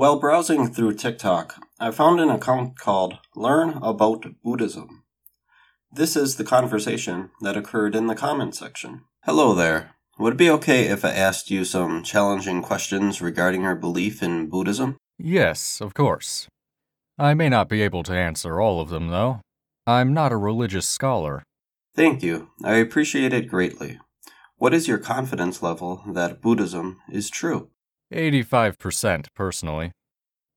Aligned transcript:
While 0.00 0.18
browsing 0.18 0.72
through 0.72 0.94
TikTok, 0.94 1.56
I 1.78 1.90
found 1.90 2.20
an 2.20 2.30
account 2.30 2.78
called 2.78 3.18
Learn 3.36 3.74
About 3.82 4.24
Buddhism. 4.42 5.04
This 5.92 6.16
is 6.16 6.36
the 6.36 6.42
conversation 6.42 7.28
that 7.42 7.54
occurred 7.54 7.94
in 7.94 8.06
the 8.06 8.14
comment 8.14 8.54
section. 8.54 9.02
Hello 9.24 9.54
there. 9.54 9.96
Would 10.18 10.32
it 10.32 10.38
be 10.38 10.48
okay 10.48 10.86
if 10.86 11.04
I 11.04 11.10
asked 11.10 11.50
you 11.50 11.66
some 11.66 12.02
challenging 12.02 12.62
questions 12.62 13.20
regarding 13.20 13.64
your 13.64 13.74
belief 13.74 14.22
in 14.22 14.48
Buddhism? 14.48 14.96
Yes, 15.18 15.82
of 15.82 15.92
course. 15.92 16.48
I 17.18 17.34
may 17.34 17.50
not 17.50 17.68
be 17.68 17.82
able 17.82 18.02
to 18.04 18.14
answer 18.14 18.58
all 18.58 18.80
of 18.80 18.88
them, 18.88 19.08
though. 19.08 19.42
I'm 19.86 20.14
not 20.14 20.32
a 20.32 20.38
religious 20.38 20.88
scholar. 20.88 21.42
Thank 21.94 22.22
you. 22.22 22.48
I 22.64 22.76
appreciate 22.76 23.34
it 23.34 23.48
greatly. 23.48 23.98
What 24.56 24.72
is 24.72 24.88
your 24.88 24.96
confidence 24.96 25.62
level 25.62 26.02
that 26.06 26.40
Buddhism 26.40 27.02
is 27.12 27.28
true? 27.28 27.68
85% 28.12 29.26
personally. 29.34 29.92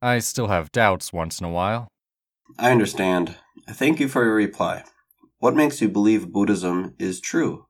I 0.01 0.19
still 0.19 0.47
have 0.47 0.71
doubts 0.71 1.13
once 1.13 1.39
in 1.39 1.45
a 1.45 1.51
while. 1.51 1.87
I 2.59 2.71
understand. 2.71 3.35
Thank 3.69 3.99
you 3.99 4.07
for 4.07 4.23
your 4.23 4.35
reply. 4.35 4.83
What 5.39 5.55
makes 5.55 5.81
you 5.81 5.89
believe 5.89 6.31
Buddhism 6.31 6.95
is 6.99 7.21
true? 7.21 7.65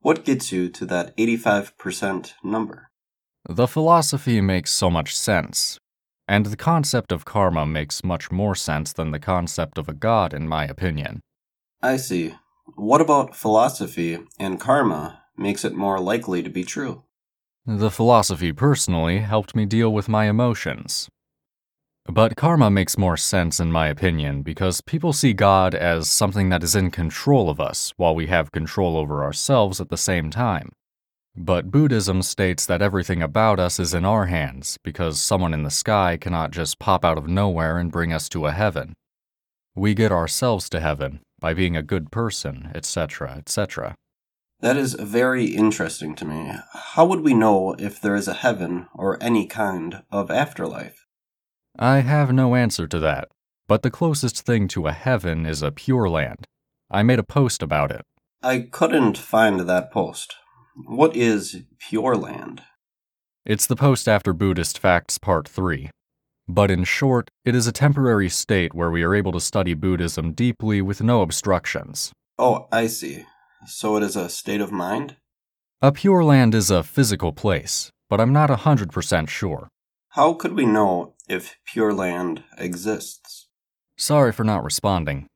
What 0.00 0.24
gets 0.24 0.52
you 0.52 0.68
to 0.70 0.86
that 0.86 1.16
85% 1.16 2.32
number? 2.42 2.90
The 3.48 3.66
philosophy 3.66 4.40
makes 4.40 4.72
so 4.72 4.90
much 4.90 5.16
sense, 5.16 5.78
and 6.28 6.46
the 6.46 6.56
concept 6.56 7.12
of 7.12 7.24
karma 7.24 7.66
makes 7.66 8.04
much 8.04 8.30
more 8.30 8.54
sense 8.54 8.92
than 8.92 9.10
the 9.10 9.18
concept 9.18 9.78
of 9.78 9.88
a 9.88 9.94
god, 9.94 10.32
in 10.32 10.48
my 10.48 10.64
opinion. 10.64 11.20
I 11.82 11.96
see. 11.96 12.34
What 12.76 13.00
about 13.00 13.36
philosophy 13.36 14.18
and 14.38 14.60
karma 14.60 15.22
makes 15.36 15.64
it 15.64 15.74
more 15.74 15.98
likely 15.98 16.42
to 16.42 16.50
be 16.50 16.64
true? 16.64 17.02
The 17.66 17.92
philosophy 17.92 18.52
personally 18.52 19.20
helped 19.20 19.54
me 19.54 19.66
deal 19.66 19.92
with 19.92 20.08
my 20.08 20.28
emotions. 20.28 21.08
But 22.06 22.34
karma 22.34 22.70
makes 22.70 22.98
more 22.98 23.16
sense, 23.16 23.60
in 23.60 23.70
my 23.70 23.86
opinion, 23.86 24.42
because 24.42 24.80
people 24.80 25.12
see 25.12 25.32
God 25.32 25.72
as 25.72 26.10
something 26.10 26.48
that 26.48 26.64
is 26.64 26.74
in 26.74 26.90
control 26.90 27.48
of 27.48 27.60
us 27.60 27.92
while 27.96 28.16
we 28.16 28.26
have 28.26 28.50
control 28.50 28.96
over 28.96 29.22
ourselves 29.22 29.80
at 29.80 29.90
the 29.90 29.96
same 29.96 30.28
time. 30.28 30.72
But 31.36 31.70
Buddhism 31.70 32.22
states 32.22 32.66
that 32.66 32.82
everything 32.82 33.22
about 33.22 33.60
us 33.60 33.78
is 33.78 33.94
in 33.94 34.04
our 34.04 34.26
hands 34.26 34.76
because 34.82 35.22
someone 35.22 35.54
in 35.54 35.62
the 35.62 35.70
sky 35.70 36.16
cannot 36.20 36.50
just 36.50 36.80
pop 36.80 37.04
out 37.04 37.16
of 37.16 37.28
nowhere 37.28 37.78
and 37.78 37.92
bring 37.92 38.12
us 38.12 38.28
to 38.30 38.46
a 38.46 38.52
heaven. 38.52 38.92
We 39.76 39.94
get 39.94 40.10
ourselves 40.10 40.68
to 40.70 40.80
heaven 40.80 41.20
by 41.38 41.54
being 41.54 41.76
a 41.76 41.82
good 41.82 42.10
person, 42.10 42.72
etc., 42.74 43.36
etc. 43.38 43.94
That 44.62 44.76
is 44.76 44.94
very 44.94 45.46
interesting 45.46 46.14
to 46.14 46.24
me. 46.24 46.52
How 46.72 47.04
would 47.04 47.20
we 47.20 47.34
know 47.34 47.74
if 47.78 48.00
there 48.00 48.14
is 48.14 48.28
a 48.28 48.34
heaven 48.34 48.86
or 48.94 49.22
any 49.22 49.46
kind 49.46 50.04
of 50.10 50.30
afterlife? 50.30 51.04
I 51.78 51.98
have 51.98 52.32
no 52.32 52.54
answer 52.54 52.86
to 52.86 53.00
that, 53.00 53.28
but 53.66 53.82
the 53.82 53.90
closest 53.90 54.46
thing 54.46 54.68
to 54.68 54.86
a 54.86 54.92
heaven 54.92 55.46
is 55.46 55.62
a 55.62 55.72
pure 55.72 56.08
land. 56.08 56.46
I 56.90 57.02
made 57.02 57.18
a 57.18 57.24
post 57.24 57.60
about 57.62 57.90
it. 57.90 58.02
I 58.40 58.60
couldn't 58.60 59.18
find 59.18 59.60
that 59.60 59.90
post. 59.90 60.36
What 60.86 61.16
is 61.16 61.62
Pure 61.78 62.16
Land? 62.16 62.62
It's 63.44 63.66
the 63.66 63.76
post 63.76 64.08
after 64.08 64.32
Buddhist 64.32 64.78
Facts 64.78 65.18
Part 65.18 65.48
3. 65.48 65.90
But 66.48 66.70
in 66.70 66.84
short, 66.84 67.30
it 67.44 67.54
is 67.54 67.66
a 67.66 67.72
temporary 67.72 68.28
state 68.28 68.74
where 68.74 68.90
we 68.90 69.02
are 69.02 69.14
able 69.14 69.32
to 69.32 69.40
study 69.40 69.74
Buddhism 69.74 70.32
deeply 70.32 70.82
with 70.82 71.02
no 71.02 71.22
obstructions. 71.22 72.12
Oh, 72.38 72.68
I 72.72 72.86
see. 72.86 73.24
So 73.66 73.96
it 73.96 74.02
is 74.02 74.16
a 74.16 74.28
state 74.28 74.60
of 74.60 74.72
mind? 74.72 75.16
A 75.80 75.92
Pure 75.92 76.24
Land 76.24 76.54
is 76.54 76.70
a 76.70 76.82
physical 76.82 77.32
place, 77.32 77.90
but 78.08 78.20
I'm 78.20 78.32
not 78.32 78.50
100% 78.50 79.28
sure. 79.28 79.68
How 80.10 80.34
could 80.34 80.54
we 80.54 80.66
know 80.66 81.14
if 81.28 81.56
Pure 81.64 81.94
Land 81.94 82.44
exists? 82.58 83.48
Sorry 83.96 84.32
for 84.32 84.44
not 84.44 84.64
responding. 84.64 85.26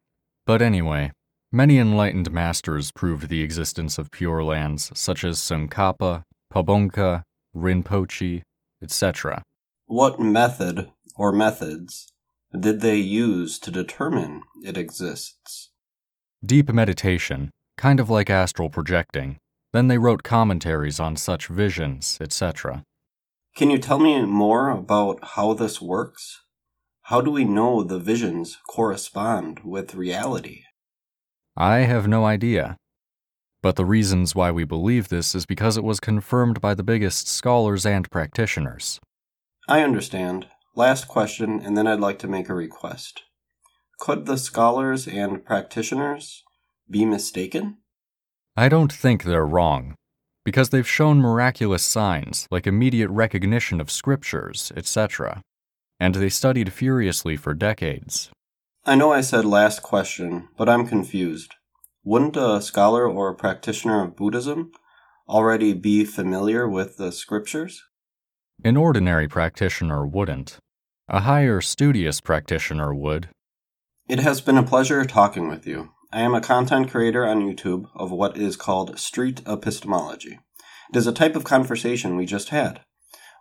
But 0.44 0.62
anyway, 0.62 1.12
Many 1.52 1.78
enlightened 1.78 2.32
masters 2.32 2.90
proved 2.90 3.28
the 3.28 3.40
existence 3.40 3.98
of 3.98 4.10
pure 4.10 4.42
lands, 4.42 4.90
such 4.94 5.24
as 5.24 5.38
Tsongkhapa, 5.38 6.24
Pabongka, 6.52 7.22
Rinpoche, 7.54 8.42
etc. 8.82 9.42
What 9.86 10.18
method 10.18 10.90
or 11.16 11.32
methods 11.32 12.12
did 12.52 12.80
they 12.80 12.96
use 12.96 13.60
to 13.60 13.70
determine 13.70 14.42
it 14.64 14.76
exists? 14.76 15.70
Deep 16.44 16.70
meditation, 16.72 17.50
kind 17.76 18.00
of 18.00 18.10
like 18.10 18.30
astral 18.30 18.70
projecting. 18.70 19.38
Then 19.72 19.88
they 19.88 19.98
wrote 19.98 20.22
commentaries 20.22 20.98
on 20.98 21.16
such 21.16 21.48
visions, 21.48 22.18
etc. 22.20 22.82
Can 23.54 23.70
you 23.70 23.78
tell 23.78 23.98
me 23.98 24.22
more 24.22 24.70
about 24.70 25.18
how 25.22 25.54
this 25.54 25.80
works? 25.80 26.42
How 27.02 27.20
do 27.20 27.30
we 27.30 27.44
know 27.44 27.82
the 27.82 27.98
visions 27.98 28.58
correspond 28.68 29.60
with 29.64 29.94
reality? 29.94 30.62
I 31.56 31.78
have 31.78 32.08
no 32.08 32.24
idea. 32.24 32.76
But 33.62 33.76
the 33.76 33.84
reasons 33.84 34.34
why 34.34 34.50
we 34.50 34.64
believe 34.64 35.08
this 35.08 35.34
is 35.34 35.46
because 35.46 35.76
it 35.76 35.84
was 35.84 36.00
confirmed 36.00 36.60
by 36.60 36.74
the 36.74 36.82
biggest 36.82 37.28
scholars 37.28 37.86
and 37.86 38.10
practitioners. 38.10 39.00
I 39.68 39.82
understand. 39.82 40.46
Last 40.74 41.08
question, 41.08 41.60
and 41.60 41.76
then 41.76 41.86
I'd 41.86 42.00
like 42.00 42.18
to 42.20 42.28
make 42.28 42.48
a 42.48 42.54
request. 42.54 43.22
Could 43.98 44.26
the 44.26 44.36
scholars 44.36 45.08
and 45.08 45.44
practitioners 45.44 46.44
be 46.90 47.04
mistaken? 47.04 47.78
I 48.56 48.68
don't 48.68 48.92
think 48.92 49.22
they're 49.22 49.46
wrong, 49.46 49.94
because 50.44 50.70
they've 50.70 50.88
shown 50.88 51.20
miraculous 51.20 51.82
signs 51.82 52.46
like 52.50 52.66
immediate 52.66 53.10
recognition 53.10 53.80
of 53.80 53.90
scriptures, 53.90 54.72
etc. 54.76 55.42
And 55.98 56.14
they 56.14 56.28
studied 56.28 56.72
furiously 56.72 57.36
for 57.36 57.54
decades. 57.54 58.30
I 58.84 58.94
know 58.94 59.12
I 59.12 59.20
said 59.20 59.44
last 59.44 59.82
question, 59.82 60.48
but 60.56 60.68
I'm 60.68 60.86
confused. 60.86 61.54
Wouldn't 62.04 62.36
a 62.36 62.62
scholar 62.62 63.08
or 63.08 63.28
a 63.28 63.34
practitioner 63.34 64.04
of 64.04 64.14
Buddhism 64.14 64.70
already 65.28 65.72
be 65.72 66.04
familiar 66.04 66.68
with 66.68 66.96
the 66.96 67.10
scriptures? 67.10 67.82
An 68.64 68.76
ordinary 68.76 69.26
practitioner 69.26 70.06
wouldn't. 70.06 70.58
A 71.08 71.20
higher, 71.20 71.60
studious 71.60 72.20
practitioner 72.20 72.94
would. 72.94 73.28
It 74.08 74.20
has 74.20 74.40
been 74.40 74.56
a 74.56 74.62
pleasure 74.62 75.04
talking 75.04 75.48
with 75.48 75.66
you. 75.66 75.90
I 76.16 76.20
am 76.20 76.34
a 76.34 76.40
content 76.40 76.90
creator 76.90 77.26
on 77.26 77.42
YouTube 77.42 77.90
of 77.94 78.10
what 78.10 78.38
is 78.38 78.56
called 78.56 78.98
street 78.98 79.42
epistemology. 79.46 80.38
It 80.88 80.96
is 80.96 81.06
a 81.06 81.12
type 81.12 81.36
of 81.36 81.44
conversation 81.44 82.16
we 82.16 82.24
just 82.24 82.48
had. 82.48 82.80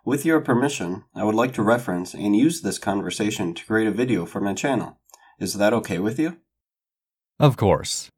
With 0.04 0.26
your 0.26 0.42
permission, 0.42 1.04
I 1.14 1.24
would 1.24 1.34
like 1.34 1.54
to 1.54 1.62
reference 1.62 2.12
and 2.12 2.36
use 2.36 2.60
this 2.60 2.78
conversation 2.78 3.54
to 3.54 3.64
create 3.64 3.88
a 3.88 3.92
video 3.92 4.26
for 4.26 4.42
my 4.42 4.52
channel. 4.52 4.98
Is 5.40 5.54
that 5.54 5.72
okay 5.72 5.98
with 5.98 6.18
you? 6.18 6.36
Of 7.40 7.56
course. 7.56 8.10